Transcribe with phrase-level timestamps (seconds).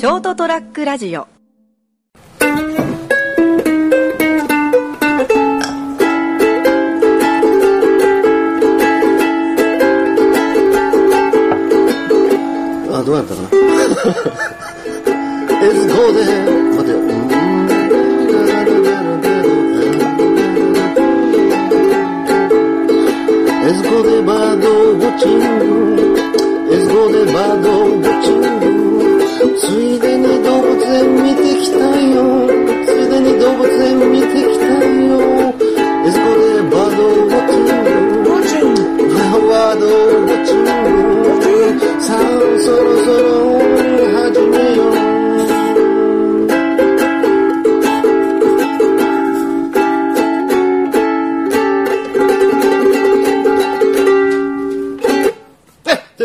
[0.00, 1.28] ショートトラックラジオ
[12.90, 13.48] あ、どうやったかな。
[15.66, 16.24] エスコで、
[16.76, 16.96] 待てよ。
[23.68, 24.56] エスコでバ
[29.60, 32.59] ついでに動物園見てきたよ。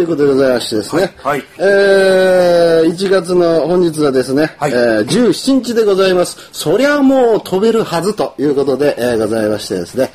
[0.00, 1.02] いうことでございましてですね。
[1.18, 6.36] はいはいえー、1月の本日はですね、はいえー、17日でございます。
[6.52, 10.10] そりゃもう飛べるはずということで、えー、ございましてですね、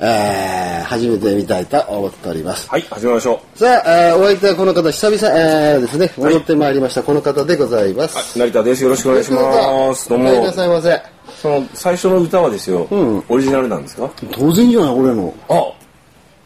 [0.00, 2.68] えー、始めてみたいと思っております。
[2.68, 8.38] はい、始めましょさあ、えー、お相手はこの方、久々、えー、ですね、戻ってまいりました、この方でございます。
[8.38, 8.40] う。
[8.40, 8.82] 成田です。
[8.84, 10.08] よろしくお願いします。
[10.08, 10.52] どうお帰りなも。
[10.52, 11.02] さいませ。
[11.40, 14.10] その、最初の歌はですよ、んオリジナルなんですか？
[14.32, 15.34] 当然じゃない、俺の。
[15.48, 15.72] あ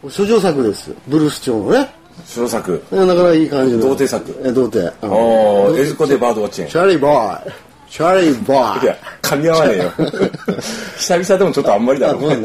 [0.09, 0.93] 諸女作です。
[1.07, 1.98] ブルース調のね。
[2.25, 2.83] 白作。
[2.91, 3.81] なかなかいい感じの。
[3.81, 4.93] 童貞作え、童貞。
[5.01, 6.67] あうんあ、エズコでバードウォッチン。
[6.67, 7.51] チャーリーボーイ。
[7.89, 8.83] チャーリーボーイ。
[8.83, 9.91] いや、噛み合わねえよ。
[10.97, 12.19] 久々でもちょっとあんまりだあ、ろ。
[12.19, 12.43] う ん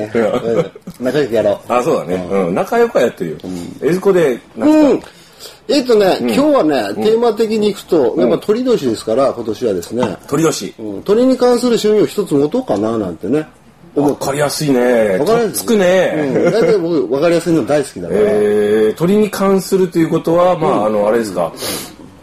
[1.00, 1.72] 仲良くやろう。
[1.72, 2.28] あ、そうだね。
[2.30, 3.36] うん、仲良くはやってるよ。
[3.83, 4.64] エズコで、う
[4.95, 5.08] んか、。
[5.69, 10.75] えっとね、今日はね、テーマ的にいくと、やっぱ鳥年ですから、今年はですね、鳥年。
[10.78, 13.47] うん鳥に関する趣味を一つ持とうかな、なんてね。
[13.95, 15.19] 思わかりやすいね。
[15.19, 16.12] わかりやすくね。
[16.34, 16.53] うん。
[16.53, 18.20] 大体僕、わかりやすいの大好きだから。
[18.20, 21.53] えー、鳥に関するということは、まあ、あの、あれですか、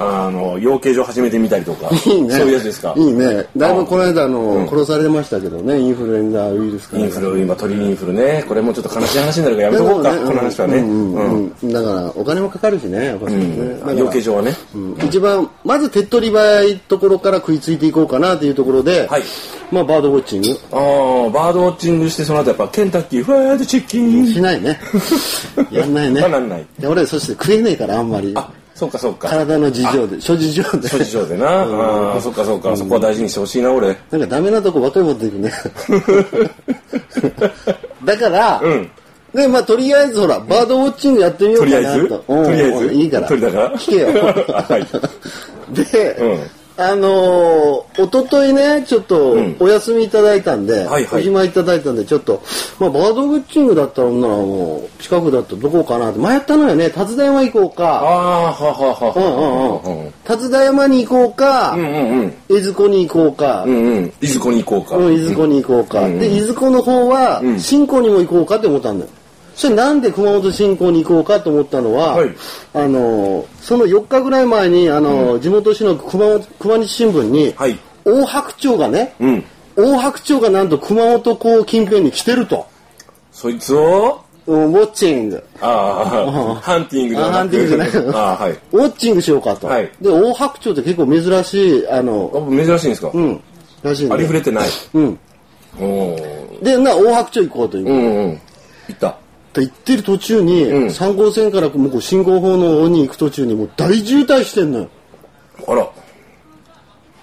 [0.01, 2.33] あの、養鶏場始めてみたりとか、 いいね。
[2.35, 2.93] そういうやつですか？
[2.97, 3.45] いいね。
[3.55, 7.03] だいぶこの間、あの、殺されましたけどね、インフルエンザウイルスから。
[7.03, 8.43] インフル、今、鳥インフルね。
[8.47, 10.77] これもちょっと悲しい話になるからやめとこうか、だけどこの話はね。
[10.77, 11.13] うんうん。
[11.15, 13.35] うんうんだから、お金もかかるしね、やっぱね。
[13.79, 14.55] だから養鶏場はね。
[14.75, 19.23] うん一番、まず手っ取り早いところから食いついていこうかなというところで、はい
[19.71, 24.27] まあ、バードウォッチングああ、バードウォッチングして、その後やっぱ、ケンタッキーフライドチキン。
[24.27, 24.77] しないね。
[25.71, 26.19] やんないね。
[26.21, 28.33] まあなんないや俺、そして食えねえから、あんまり。
[28.35, 28.49] あ、
[28.81, 29.29] そうかそうか。
[29.29, 30.87] 体の事情で、諸事情で。
[30.89, 31.45] 諸事情でな。
[31.47, 32.75] ああ、そっかそっか。
[32.75, 33.95] そこは大事にしてほしいな、俺。
[34.09, 35.51] なんかダメなとこばっかり持っていくね。
[38.03, 38.89] だから、うん
[39.35, 41.79] で、まあ、とりあえずほら、バードウォッチングやってみようかなと。
[41.79, 42.21] とりあえず？
[42.27, 42.93] うんとりあえず？
[42.95, 43.27] いいから。
[43.29, 44.07] 鳥だから聞けよ。
[44.11, 44.85] はい
[45.73, 46.39] で、うん
[46.77, 52.41] あのー、おとといね、ちょっとんお休みいただいたんで、はいはいお暇いただいたんで、ちょっと、
[52.79, 56.89] まあ、バードウォッチングだったら、ならもう、近くだったらどこかなって迷ったのよね。
[56.89, 57.83] 達田山行こうか。
[57.83, 60.13] ああ、はははうんうんうん。
[60.23, 62.33] 達田山に行こうか、うんうんうん。
[62.49, 64.13] 江津湖に行こうか、うんうん。
[64.21, 64.97] いずこに行こうか。
[64.97, 65.99] うん、伊豆湖に行こうか。
[66.01, 69.11] うんうんで、伊豆湖の方はう、ん新港にも行こうかって思ったんだよ。
[69.61, 72.35] それなんで熊本新港に行こうかと思ったのは、はい
[72.73, 77.77] あの、その4日ぐらい前に、あの、地元紙の熊本熊日新聞に、はい。
[78.03, 79.43] 大白鳥がね、うん。
[79.75, 82.65] 大白鳥がなんと熊本港近辺に来てると。
[83.31, 85.43] そいつを、うんウォッチング。
[85.61, 88.51] ああ、ハンティングじゃなくあハンティングじゃないああ、はい。
[88.53, 89.67] ウォッチングしようかと。
[89.67, 93.11] はいで、大白鳥って結構珍しい、あの、あ珍しいんですか？
[93.13, 93.39] うん、
[93.83, 94.27] らしいんありで。
[94.27, 94.69] ふれてない。
[94.95, 95.19] うん。
[95.79, 97.85] おーで、な、大白鳥行こうという。
[97.87, 98.41] うんうん。
[98.87, 99.17] 行った。
[99.53, 104.89] と行ってる途中に、うん3号線から向こう信号法の方に行く途中にもう大渋滞してんのよ。
[105.67, 105.89] あら。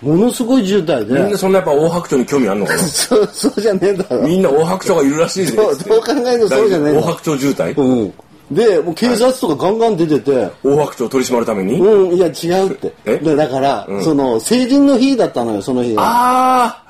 [0.00, 1.14] ものすごい渋滞で。
[1.20, 2.78] みんなそんなやっぱ大白鳥に興味あるのかな？
[2.86, 4.22] そう、そうじゃねえんだろ。
[4.22, 5.56] みんな大白鳥がいるらしいぜ。
[5.56, 7.80] そうどう考えてもそうじゃねえ大白鳥渋滞？
[7.80, 8.14] うん。
[8.50, 11.80] で、もう警察とかガンガン出てて、大白鳥を取り締まるために？
[11.80, 12.92] うん、いや違うって。
[13.04, 13.16] え？
[13.16, 16.02] で、だから、その、成人の日だったのよ、その日が。
[16.02, 16.87] ああ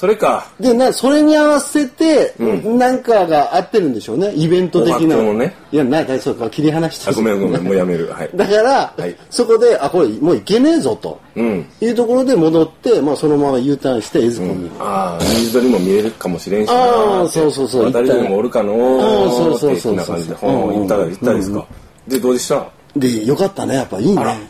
[0.00, 0.46] それか。
[0.58, 5.18] で、な、それに合わせて、なんかが合ってるんでしょうね、イベント的な。
[5.34, 8.08] ねいや、なんか、そうか、切り離してあ、ごめんごめん、もうやめる。
[8.10, 8.30] はい。
[8.34, 11.20] だから、はいそこで、あ、これもういけねえぞと。
[11.36, 11.66] うん。
[11.82, 14.70] いうところで戻って、まあ、そのまま U ターンして、江津湖に。
[14.80, 16.74] ああ、水鳥も見えるかもしれんしな。
[16.82, 20.34] あーそうそうそう渡り鳥もおるかのうんそうそうそうそう的な感じで。
[20.36, 21.66] ほう行ったら行ったですか。
[22.08, 22.66] で、どうでした？
[22.96, 24.49] で、よかったね、やっぱいいね。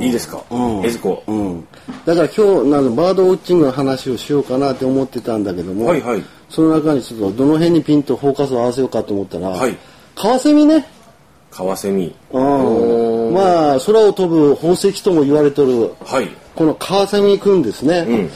[0.00, 0.42] いいですか？
[0.50, 1.22] うんえずこ。
[1.26, 1.66] うん。
[2.04, 9.76] だから今日、なんかバードウォッチングの話をしようかなって思ってたんだけども、はいはいその中にちょっとどの辺にピンとフォーカスを合わせようかと思ったら、はい
[10.14, 10.86] カワセミね。
[11.50, 12.14] カワセミ。
[12.32, 12.40] う
[13.30, 13.34] ん。
[13.34, 16.28] まあ、空を飛ぶ宝石とも言われてる、はい。
[16.54, 18.28] このカワセミくんですね。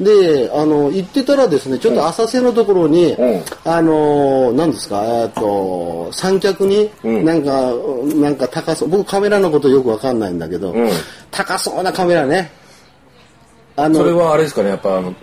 [0.00, 3.42] で、あの、行ってたらですね、ちょっと浅瀬のところに、うん。
[3.64, 7.24] あの、何ですか、えっと、三脚に、うん。
[7.24, 7.72] なんか、
[8.16, 10.90] なんか高そう、僕カメラのことよくわかんないんだけど、うん。
[11.30, 12.50] 高そうなカメラね。
[13.76, 15.14] あのそれはあれですかねやっぱあの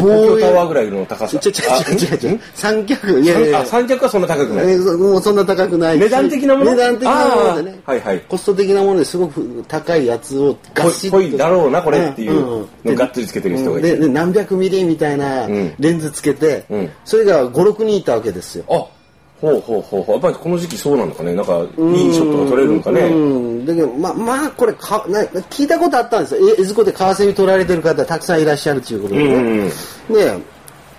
[0.00, 4.70] 防東京タワーぐらいの高さちょちょちょちょちょ三脚いやいや三脚はそんな高くない。
[4.72, 5.96] えーそもうそんな高くない。
[5.96, 6.70] し値段的なもの？
[6.72, 7.80] 値段的なものでね。
[7.84, 8.20] はいはい。
[8.22, 11.20] コスト的なものですごく高いやつをガぽシッと。
[11.20, 12.68] いぽいだろうなこれっていううんうん。
[12.84, 13.96] のをがっつりつけてる人がいて。
[13.96, 15.74] でで何百ミリみたいなうん。
[15.78, 16.90] レンズつけて、うん。
[17.04, 18.64] それが56人いたわけですよ。
[18.68, 18.99] あ
[19.40, 20.14] ほうほうほうほう。
[20.14, 21.34] やっぱりこの時期そうなのかね。
[21.34, 26.50] なんかいいショットが撮れるのかうねんだけどまあまあこれかな聞いたことあったんですよ。
[26.58, 29.24] え江津湖でカワセミ取られてる方たくさんいらっしゃるということで。
[29.24, 29.70] ね、うんうん
[30.08, 30.14] うん。
[30.14, 30.38] で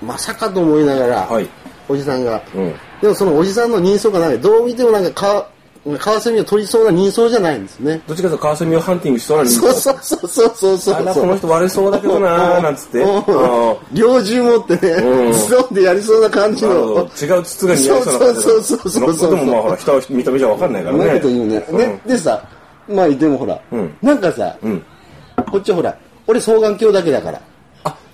[0.01, 1.47] まさかと思いながら、はい。
[1.87, 2.73] おじさんが、うん。
[3.01, 5.49] でもそのおじさんの人相がないどう見てもなんかか
[5.97, 8.01] カワセミを取りそうな人相じゃないんですね。
[8.07, 10.95] どっちかというとカワセミをハンティングしそうな人そうそうそうそうそうそう。
[10.95, 13.03] あらこの人悪そうだけどなーなんつって。
[13.93, 15.33] 猟銃持ってね、うん。
[15.33, 17.09] ズドンでやりそうな感じの。
[17.19, 19.13] 違う筒が似合いそうなそうそうそうそう。
[19.13, 21.05] そうでもまあほら人は見た目じゃわかんないからね。
[21.07, 21.65] なこと言うね。
[21.69, 21.77] うん。
[21.77, 22.47] で、でさ、
[22.87, 23.97] まあでもほら、うん。
[24.03, 24.85] なんかさ、うん。
[25.51, 27.41] こっちほら、俺双眼鏡だけだから。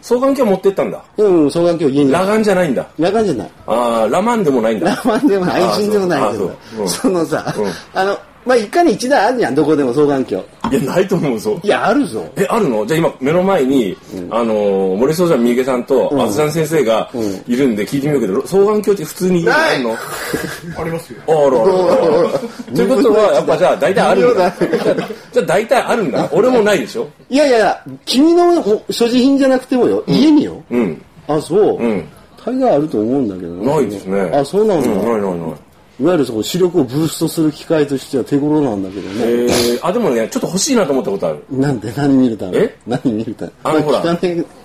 [0.08, 1.04] あ双眼鏡持ってったんだ。
[1.18, 2.12] うん、双眼鏡家に。
[2.14, 2.88] 裸眼じゃないんだ。
[2.98, 3.52] 裸眼じゃない。
[3.68, 4.96] ああラマンでもないんだ。
[4.96, 6.58] ラマンでもない、愛心でもないけど。
[6.86, 10.44] あそのさうん、あの、まあ一家に一台あるじゃん、どこでも双眼鏡。
[10.72, 11.60] いやないと思うぞ。
[11.64, 12.26] いや、あるぞ。
[12.38, 12.86] えあるの？
[12.86, 13.96] じゃあ今目の前に、
[14.32, 15.84] あのー森総山三池さん。
[15.84, 17.10] とあずさん先生が
[17.48, 19.96] いるんで聞いてみようけど双眼鏡って普通に家にあるの？
[20.80, 21.22] ありますよ。
[21.28, 22.40] あらあらあら
[22.76, 24.56] ということはやっぱじゃあ大体あるんだ。
[25.34, 26.30] じゃあ大体あるんだ。
[26.32, 27.08] 俺もないでしょ？
[27.30, 30.62] いやいやいや、君の所持品じゃなくてもよ、家によ。
[30.72, 31.02] うん。
[31.28, 31.78] あ、そう。
[31.78, 32.04] うん。
[32.46, 33.66] 大概あると思うんだけどね。
[33.76, 34.22] ないですね。
[34.34, 34.90] あ、そうなんだ。
[34.90, 35.54] うんないないない
[36.00, 39.26] いわゆるその視力をブーストする機械としては手頃なんだけどね。
[39.26, 41.44] えー、あでもねちょっと欲しいなと思ったことある。
[41.50, 42.78] なんで何見るためえ？
[42.86, 44.04] 何見るためあのほら。
[44.04, 44.20] ね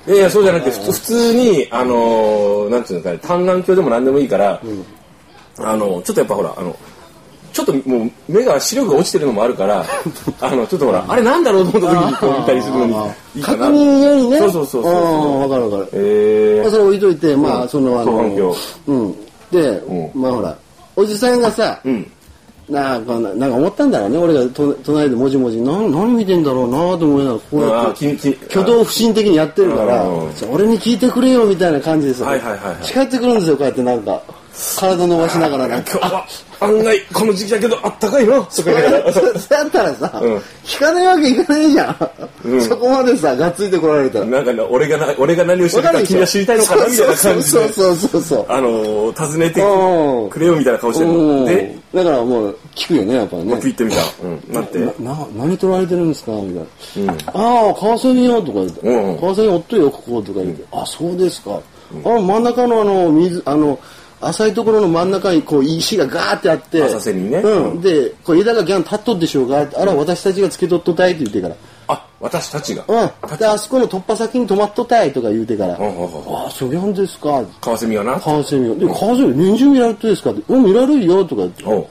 [0.07, 0.11] い？
[0.11, 4.61] やいやそうじゃなくて普通にあのーなんていうんですかね単眼鏡でも何でもいいから、
[5.59, 6.77] あのちょっとやっぱほらあの
[7.53, 9.85] ちょっともう目が視力が落ちてるのもあるから
[10.41, 12.93] あのちょっとほらあれなんだろうと思った時にこう見たりするのに
[13.37, 14.39] いいかな確認よりね。
[14.39, 15.89] そうそうそうそうああ、わかるわかる。
[15.93, 16.63] えー。
[16.63, 18.57] まあ、それ置いといて、まあ、その、あの、双眼鏡
[18.89, 19.17] うん。
[19.51, 20.57] で、うまあほら、
[20.97, 22.11] おじさんがさ、うん
[22.69, 24.19] なんか、なんか思ったんだろうね。
[24.19, 34.23] 俺がと隣でもじもじ、なん何見てんだろうなと思いながら、こうやあって、挙動不審的にやってるからうん、俺に聞いてくれよみたいな感じでさ、はいはいはいはい近寄ってくるんですよ、こうやってなんか。
[34.79, 35.91] 体伸ばしながらなんか。
[35.99, 36.27] 今日は
[36.61, 40.37] 案外この時期だけどあったかいなとか言いながらそうやったらさ、うん。
[40.65, 42.61] 聞かないわけいかないじゃん。
[42.61, 44.27] そこまでさ、がっついてこられたら。
[44.27, 48.23] なんかね俺がな俺が何をしてるか君は知りたいのかなみたいな感じでそうそうそう。
[48.23, 48.47] そう。
[48.49, 50.31] あのー尋ねてうん。
[50.31, 51.39] くれよみたいな顔してるうん。
[51.41, 53.97] のでだからもう聞くよねやっぱりね僕言ってみた。
[54.23, 54.55] うん。
[54.55, 54.79] なんて。
[54.79, 58.81] なな何取られてるんですかみたいな「ああ川蝉よ」とか言って。
[58.83, 59.09] うん。
[59.11, 61.59] うん「川蝉おっとよここ」とか言って「あそうですか」
[62.05, 63.79] あ真ん中のあの水あの
[64.23, 67.39] 浅いところの真ん中にこう石がガーってあって浅瀬にね。
[67.39, 71.57] うん、でこう枝がギャン立っとっでしょうがあら私たちがつけとっとたいって言ってから。
[71.89, 72.85] あ私たちが。
[72.87, 73.37] うん。
[73.37, 78.19] であそこの突破先に止まっとったいとか言うてから「うんうんうんああそうなんですか」カワセミはな。
[78.21, 78.77] 川蝉よ。
[78.77, 81.43] で川蝉年中見られてですかって「うん見られるよ」とか。
[81.43, 81.87] 言っておう。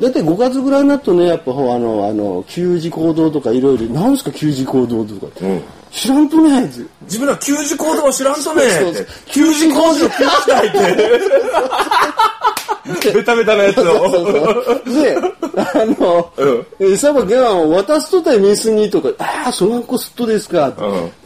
[0.00, 5.62] 大体5月ぐらいになるとね、やっぱほあの、あの、給仕行動とかいろいろ、なんすか給仕行動とか、うん
[5.92, 6.64] 知らんとね。
[6.64, 6.80] って。
[7.02, 8.62] 自分ら給仕行動を知らんとね。
[8.62, 11.20] そうそうって給仕行動を聞きたいって。
[13.12, 14.82] ベタベタなやつを。
[14.84, 15.16] で、
[15.56, 16.92] あの、うん。
[16.92, 20.72] えさばゲワンを渡すとたいメスにとか、ああ、その子すっとですか。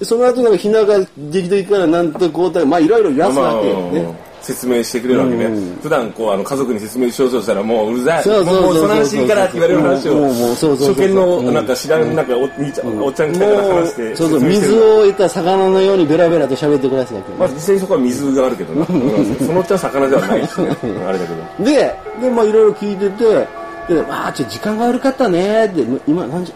[0.02, 4.25] その後なんかひなができていくからなんとこうたい、まあいろいろ言わすまあわけよね。
[4.46, 5.46] 説明してくれるわけね。
[5.46, 5.76] うん。
[5.82, 8.22] 普段こうあの家族に説明しようとしたらもううるさい。
[8.22, 14.16] そうそうそうもうその話いいからって言われる話をもうもうそうそうそう初見のなんか知らんなんかお兄ちゃんおっちゃんみたいなもう話して。
[14.16, 17.38] そうそう、水を得た魚のようにベラベラと喋ってくださいわけよ。
[17.38, 18.86] まあ実際にそこは水があるけどな。
[18.88, 20.76] う んそのおっちゃん魚ではないしね。
[20.84, 21.08] うん。
[21.08, 21.64] あれだけど。
[21.64, 26.52] で、で、まあいろいろ聞いてて、で、まあちょっと時間が悪かったねって、今何時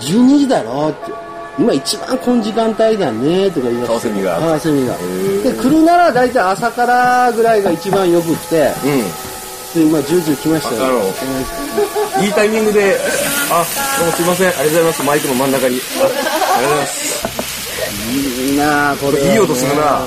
[0.00, 1.31] ?12 時だろって。
[1.58, 3.86] 今一番この時間帯だねとか言い出して。
[3.86, 4.96] カワセミが。
[4.96, 9.84] で、来るなら大体朝からぐらいが一番よくって、うん。
[9.84, 10.84] で、まあ10時来ましたよ。
[10.84, 10.88] あ
[12.20, 12.96] のいいタイミングで、
[13.50, 13.64] あ、
[13.98, 15.80] どうもすいません、ありがとうございます、マイクの真ん中に。
[16.00, 17.32] あありがとうございます。
[18.42, 20.06] いいなあこれはね、いい音するな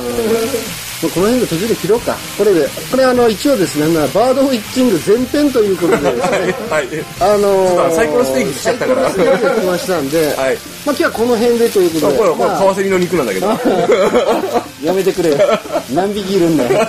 [1.01, 2.15] もうこの辺で途中で切ろうか。
[2.37, 6.37] これで、これあの、一応ですね、まあバードウィッチング前編ということでですね、
[6.69, 6.87] はい。
[7.19, 13.47] あのー、サイコロステーキしちゃったからサイコロステーキが来ましたんで、 はいまあ今日はこの辺でということで、これ、これ、まあカワセミの肉なんだけど。
[14.83, 15.37] やめてくれよ。
[15.93, 16.87] 何匹いるんだよ。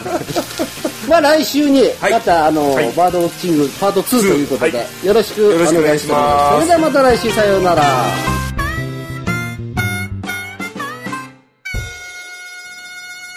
[1.08, 6.50] まあ来週に、はいまたあの、はいバードウォッチングパート2ということで、はよろしくお願いしよろしくお願いしま。
[6.50, 8.35] すそれではまた来週さようなら。